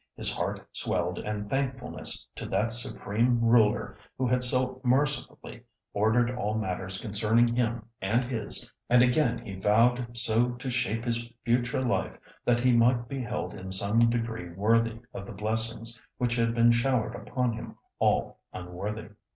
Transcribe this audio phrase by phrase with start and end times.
[0.15, 5.61] His heart swelled with thankfulness to that Supreme Ruler who had so mercifully
[5.93, 11.31] ordered all matters concerning him and his, and again he vowed so to shape his
[11.45, 16.35] future life that he might be held in some degree worthy of the blessings which
[16.35, 19.09] had been showered upon him all unworthy.